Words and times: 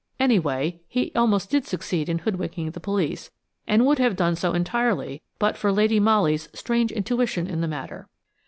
Anyway, 0.19 0.81
he 0.87 1.11
almost 1.15 1.51
did 1.51 1.63
succeed 1.67 2.09
in 2.09 2.17
hoodwinking 2.17 2.71
the 2.71 2.79
police, 2.79 3.29
and 3.67 3.85
would 3.85 3.99
have 3.99 4.15
done 4.15 4.35
so 4.35 4.51
entirely 4.51 5.21
but 5.37 5.55
for 5.55 5.71
Lady 5.71 5.99
Molly's 5.99 6.49
strange 6.55 6.91
intuition 6.91 7.45
in 7.45 7.61
the 7.61 7.67
matter. 7.67 8.07